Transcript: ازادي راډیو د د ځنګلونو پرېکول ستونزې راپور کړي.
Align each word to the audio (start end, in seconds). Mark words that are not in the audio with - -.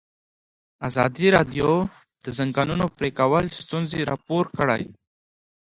ازادي 0.87 1.27
راډیو 1.37 1.69
د 1.85 1.87
د 2.23 2.27
ځنګلونو 2.37 2.85
پرېکول 2.97 3.45
ستونزې 3.59 4.01
راپور 4.11 4.45
کړي. 4.57 4.83